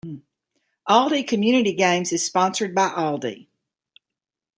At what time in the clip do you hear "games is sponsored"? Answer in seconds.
1.73-2.73